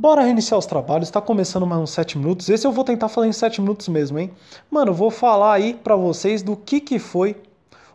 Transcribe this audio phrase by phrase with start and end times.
[0.00, 2.48] Bora reiniciar os trabalhos, tá começando mais uns 7 minutos.
[2.48, 4.30] Esse eu vou tentar falar em 7 minutos mesmo, hein?
[4.70, 7.34] Mano, eu vou falar aí pra vocês do que que foi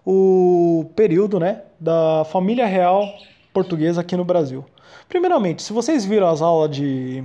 [0.06, 3.08] o período, né, da família real
[3.54, 4.66] portuguesa aqui no Brasil.
[5.08, 7.24] Primeiramente, se vocês viram as aulas de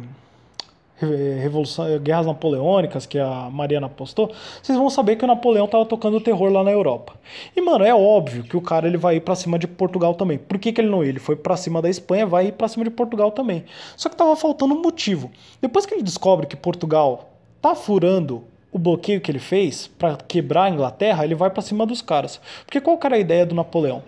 [1.00, 6.20] Revolução, Guerras Napoleônicas que a Mariana postou, vocês vão saber que o Napoleão tava tocando
[6.20, 7.14] terror lá na Europa.
[7.54, 10.38] E mano, é óbvio que o cara ele vai ir para cima de Portugal também.
[10.38, 11.10] Por que, que ele não ia?
[11.10, 13.64] Ele foi para cima da Espanha, vai ir para cima de Portugal também.
[13.96, 15.30] Só que tava faltando um motivo.
[15.60, 17.30] Depois que ele descobre que Portugal
[17.62, 18.45] tá furando
[18.78, 22.41] o bloqueio que ele fez para quebrar a Inglaterra, ele vai para cima dos caras.
[22.64, 24.02] Porque qual era a ideia do Napoleão?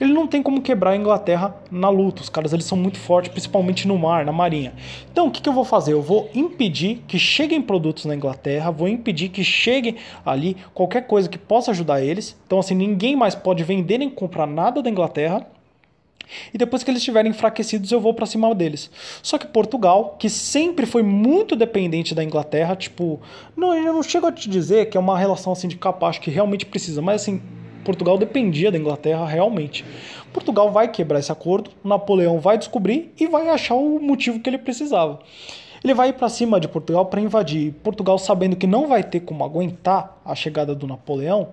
[0.00, 2.22] Ele não tem como quebrar a Inglaterra na luta.
[2.22, 4.72] Os caras eles são muito fortes, principalmente no mar, na marinha.
[5.10, 5.92] Então o que, que eu vou fazer?
[5.92, 11.28] Eu vou impedir que cheguem produtos na Inglaterra, vou impedir que chegue ali qualquer coisa
[11.28, 12.36] que possa ajudar eles.
[12.46, 15.46] Então assim, ninguém mais pode vender nem comprar nada da Inglaterra.
[16.52, 18.90] E depois que eles estiverem enfraquecidos, eu vou para cima deles.
[19.22, 23.20] Só que Portugal, que sempre foi muito dependente da Inglaterra, tipo,
[23.56, 26.30] não, eu não chego a te dizer que é uma relação assim de capacho que
[26.30, 27.40] realmente precisa, mas assim,
[27.84, 29.84] Portugal dependia da Inglaterra realmente.
[30.32, 34.58] Portugal vai quebrar esse acordo, Napoleão vai descobrir e vai achar o motivo que ele
[34.58, 35.18] precisava.
[35.82, 37.72] Ele vai para cima de Portugal para invadir.
[37.82, 41.48] Portugal, sabendo que não vai ter como aguentar a chegada do Napoleão,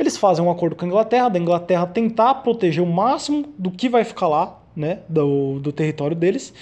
[0.00, 3.88] eles fazem um acordo com a Inglaterra, da Inglaterra tentar proteger o máximo do que
[3.88, 6.52] vai ficar lá, né, do, do território deles.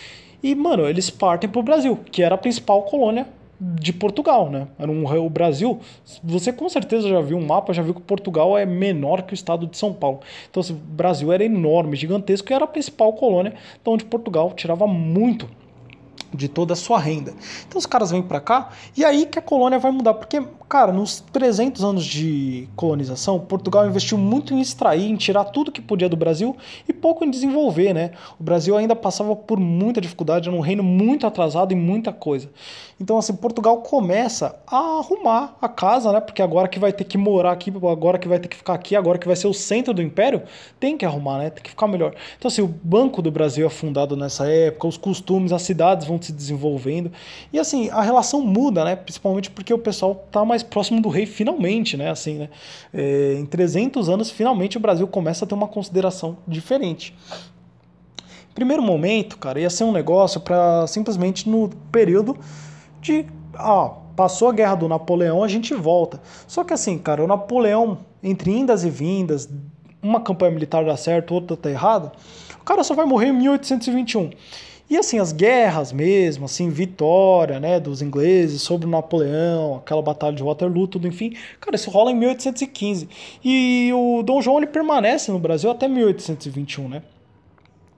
[0.43, 3.27] E, mano, eles partem para o Brasil, que era a principal colônia
[3.61, 4.69] de Portugal, né?
[4.79, 5.81] Era um, o Brasil,
[6.23, 9.35] você com certeza já viu um mapa, já viu que Portugal é menor que o
[9.35, 10.21] estado de São Paulo.
[10.49, 14.53] Então, assim, o Brasil era enorme, gigantesco e era a principal colônia, então onde Portugal
[14.53, 15.49] tirava muito
[16.33, 17.35] de toda a sua renda.
[17.67, 20.93] Então os caras vêm para cá e aí que a colônia vai mudar, porque, cara,
[20.93, 26.09] nos 300 anos de colonização, Portugal investiu muito em extrair, em tirar tudo que podia
[26.09, 28.11] do Brasil e pouco em desenvolver, né?
[28.39, 32.51] O Brasil ainda passava por muita dificuldade, era um reino muito atrasado em muita coisa.
[33.01, 36.21] Então, assim, Portugal começa a arrumar a casa, né?
[36.21, 38.97] Porque agora que vai ter que morar aqui, agora que vai ter que ficar aqui,
[38.97, 40.43] agora que vai ser o centro do império,
[40.81, 41.51] tem que arrumar, né?
[41.51, 42.13] Tem que ficar melhor.
[42.37, 46.21] Então, assim, o Banco do Brasil é fundado nessa época, os costumes, as cidades vão
[46.21, 47.13] se desenvolvendo.
[47.53, 48.97] E assim, a relação muda, né?
[48.97, 52.11] Principalmente porque o pessoal tá mais próximo do rei finalmente, né?
[52.11, 52.49] Assim, né?
[52.93, 57.15] É, em 300 anos, finalmente o Brasil começa a ter uma consideração diferente.
[58.55, 62.37] Primeiro momento, cara, ia ser um negócio para simplesmente no período
[63.01, 63.25] de,
[63.57, 66.21] ó, passou a guerra do Napoleão, a gente volta.
[66.47, 69.49] Só que assim, cara, o Napoleão, entre indas e vindas,
[70.03, 72.11] uma campanha militar dá certo, outra tá errada,
[72.61, 74.31] o cara só vai morrer em 1821.
[74.91, 80.43] E assim, as guerras mesmo, assim, vitória, né, dos ingleses sobre Napoleão, aquela batalha de
[80.43, 83.09] Waterloo, tudo, enfim, cara, isso rola em 1815.
[83.45, 87.03] E o Dom João, ele permanece no Brasil até 1821, né?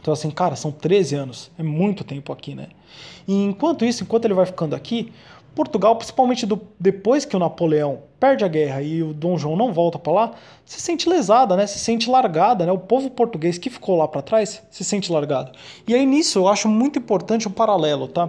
[0.01, 2.69] Então, assim, cara, são 13 anos, é muito tempo aqui, né?
[3.29, 5.13] E enquanto isso, enquanto ele vai ficando aqui,
[5.55, 9.73] Portugal, principalmente do, depois que o Napoleão perde a guerra e o Dom João não
[9.73, 10.31] volta para lá,
[10.65, 11.67] se sente lesada, né?
[11.67, 12.73] Se sente largada, né?
[12.73, 15.53] O povo português que ficou lá para trás se sente largado.
[15.87, 18.29] E aí nisso eu acho muito importante o um paralelo, tá?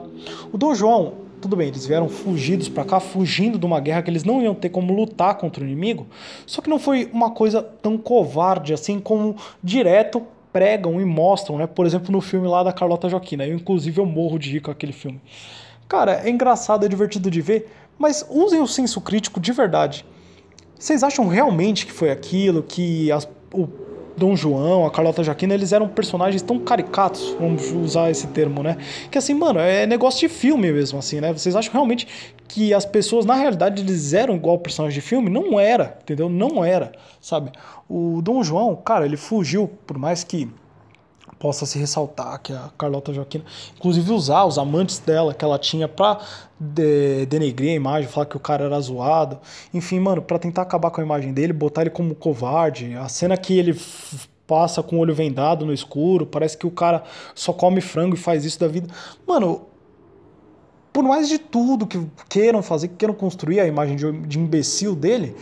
[0.52, 4.10] O Dom João, tudo bem, eles vieram fugidos para cá, fugindo de uma guerra que
[4.10, 6.08] eles não iam ter como lutar contra o inimigo,
[6.46, 11.68] só que não foi uma coisa tão covarde assim como direto pregam e mostram, né?
[11.68, 13.46] Por exemplo, no filme lá da Carlota Joaquina.
[13.46, 15.22] Eu, inclusive, eu morro de rir com aquele filme.
[15.92, 17.70] Cara, é engraçado, é divertido de ver,
[18.00, 20.06] mas usem o senso crítico de verdade.
[20.80, 23.68] Vocês acham realmente que foi aquilo, que as, o
[24.16, 28.78] Dom João, a Carlota Joaquina, eles eram personagens tão caricatos, vamos usar esse termo, né?
[29.12, 31.34] Que assim, mano, é negócio de filme mesmo, assim, né?
[31.34, 32.08] Vocês acham realmente
[32.48, 35.30] que as pessoas, na realidade, eles eram igual personagens de filme?
[35.30, 36.30] Não era, entendeu?
[36.30, 37.52] Não era, sabe?
[37.90, 40.50] O Dom João, cara, ele fugiu, por mais que
[41.42, 43.44] possa se ressaltar que a Carlota Joaquina,
[43.76, 46.20] inclusive usar os amantes dela que ela tinha pra
[46.60, 49.40] de, denegrir a imagem, falar que o cara era zoado,
[49.74, 53.36] enfim, mano, para tentar acabar com a imagem dele, botar ele como covarde, a cena
[53.36, 53.76] que ele
[54.46, 57.04] passa com o olho vendado no escuro, parece que o cara
[57.34, 58.94] só come frango e faz isso da vida.
[59.28, 59.64] Mano,
[60.94, 64.94] por mais de tudo que queiram fazer, que queiram construir a imagem de, de imbecil
[64.94, 65.36] dele,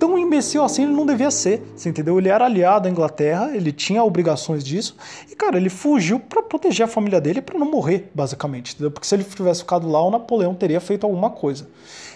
[0.00, 2.18] tão imbecil assim ele não devia ser, você entendeu?
[2.18, 4.96] Ele era aliado à Inglaterra, ele tinha obrigações disso,
[5.30, 8.90] e cara, ele fugiu para proteger a família dele para não morrer, basicamente, entendeu?
[8.90, 11.68] Porque se ele tivesse ficado lá, o Napoleão teria feito alguma coisa,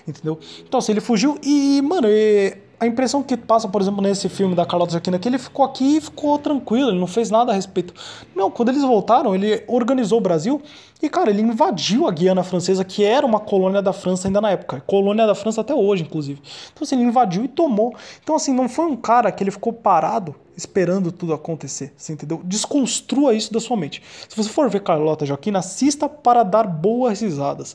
[0.09, 0.39] entendeu?
[0.67, 4.55] Então, assim, ele fugiu e, mano, e a impressão que passa, por exemplo, nesse filme
[4.55, 7.53] da Carlota Joaquina, é que ele ficou aqui e ficou tranquilo, ele não fez nada
[7.53, 7.95] a respeito.
[8.35, 10.63] Não, quando eles voltaram, ele organizou o Brasil
[11.03, 14.51] e, cara, ele invadiu a Guiana Francesa, que era uma colônia da França ainda na
[14.51, 14.83] época.
[14.87, 16.41] Colônia da França até hoje, inclusive.
[16.73, 17.95] Então, assim, ele invadiu e tomou.
[18.23, 22.41] Então, assim, não foi um cara que ele ficou parado esperando tudo acontecer, você entendeu?
[22.45, 24.03] Desconstrua isso da sua mente.
[24.29, 27.75] Se você for ver Carlota Joaquina, assista para dar boas risadas.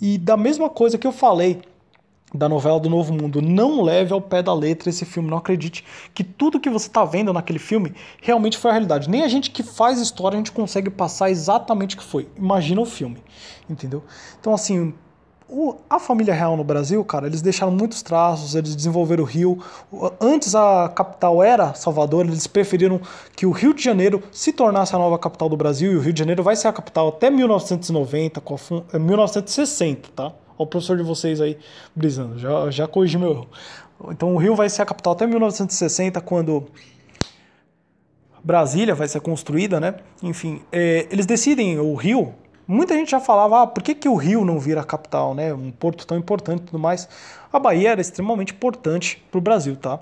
[0.00, 1.62] E da mesma coisa que eu falei
[2.34, 3.40] da novela do Novo Mundo.
[3.40, 5.84] Não leve ao pé da letra esse filme, não acredite
[6.14, 9.08] que tudo que você está vendo naquele filme realmente foi a realidade.
[9.08, 12.28] Nem a gente que faz história a gente consegue passar exatamente o que foi.
[12.36, 13.22] Imagina o filme,
[13.68, 14.02] entendeu?
[14.40, 14.92] Então assim,
[15.48, 19.62] o, a família real no Brasil, cara, eles deixaram muitos traços, eles desenvolveram o Rio.
[20.20, 23.00] Antes a capital era Salvador, eles preferiram
[23.36, 26.12] que o Rio de Janeiro se tornasse a nova capital do Brasil e o Rio
[26.12, 28.56] de Janeiro vai ser a capital até 1990, com
[28.92, 30.32] a, 1960, tá?
[30.58, 31.58] O professor de vocês aí
[31.94, 33.48] brisando, já, já corrigi meu erro.
[34.10, 36.66] Então o Rio vai ser a capital até 1960, quando
[38.42, 39.96] Brasília vai ser construída, né?
[40.22, 42.32] Enfim, é, eles decidem o Rio.
[42.66, 45.52] Muita gente já falava, ah, por que, que o Rio não vira capital, né?
[45.52, 47.08] Um porto tão importante e tudo mais.
[47.52, 49.98] A Bahia era extremamente importante para o Brasil, tá?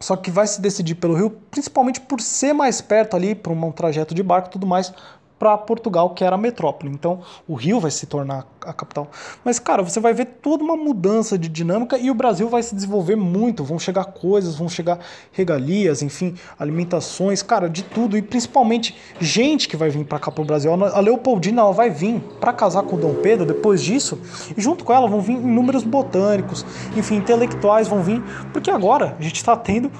[0.00, 3.72] Só que vai se decidir pelo Rio, principalmente por ser mais perto ali, para um
[3.72, 4.92] trajeto de barco e tudo mais,
[5.38, 6.92] para Portugal, que era a metrópole.
[6.92, 9.08] Então, o Rio vai se tornar a capital.
[9.44, 12.74] Mas, cara, você vai ver toda uma mudança de dinâmica e o Brasil vai se
[12.74, 13.62] desenvolver muito.
[13.62, 14.98] Vão chegar coisas, vão chegar
[15.32, 18.16] regalias, enfim, alimentações, cara, de tudo.
[18.16, 20.72] E principalmente gente que vai vir para cá para o Brasil.
[20.72, 24.20] A Leopoldina ela vai vir para casar com o Dom Pedro depois disso.
[24.56, 28.22] E junto com ela vão vir inúmeros botânicos, enfim, intelectuais vão vir.
[28.52, 29.90] Porque agora a gente está tendo.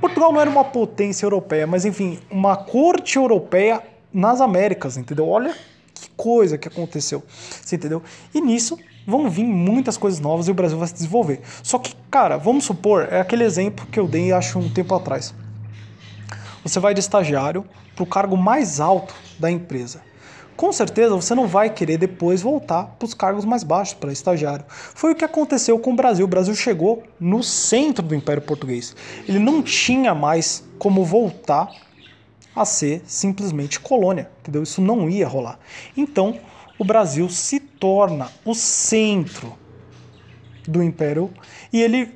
[0.00, 3.82] Portugal não era uma potência europeia, mas enfim, uma corte europeia
[4.16, 5.28] nas Américas, entendeu?
[5.28, 5.54] Olha
[5.92, 8.02] que coisa que aconteceu, você entendeu?
[8.34, 11.42] E nisso vão vir muitas coisas novas e o Brasil vai se desenvolver.
[11.62, 15.34] Só que, cara, vamos supor, é aquele exemplo que eu dei acho um tempo atrás.
[16.62, 17.64] Você vai de estagiário
[17.94, 20.00] para o cargo mais alto da empresa.
[20.56, 24.64] Com certeza você não vai querer depois voltar para os cargos mais baixos, para estagiário.
[24.68, 26.24] Foi o que aconteceu com o Brasil.
[26.24, 28.96] O Brasil chegou no centro do Império Português.
[29.28, 31.70] Ele não tinha mais como voltar
[32.56, 34.62] a ser simplesmente colônia, entendeu?
[34.62, 35.58] Isso não ia rolar.
[35.96, 36.40] Então,
[36.78, 39.54] o Brasil se torna o centro
[40.66, 41.30] do império
[41.72, 42.10] e ele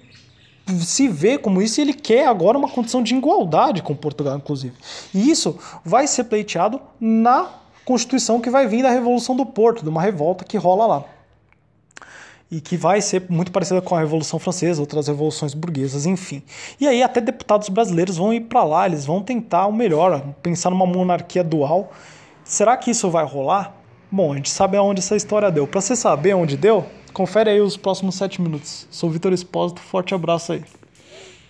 [0.81, 4.75] se vê como isso e ele quer agora uma condição de igualdade com Portugal, inclusive.
[5.13, 7.51] E isso vai ser pleiteado na
[7.85, 11.05] Constituição que vai vir da Revolução do Porto, de uma revolta que rola lá
[12.51, 16.43] e que vai ser muito parecida com a Revolução Francesa, outras revoluções burguesas, enfim.
[16.81, 20.71] E aí até deputados brasileiros vão ir para lá, eles vão tentar o melhor, pensar
[20.71, 21.93] numa monarquia dual.
[22.45, 23.75] Será que isso vai rolar?
[24.11, 25.69] Bom, a gente sabe aonde essa história deu.
[25.69, 28.89] Para você saber onde deu, confere aí os próximos sete minutos.
[28.91, 30.80] Sou Vitor Espósito, forte abraço aí.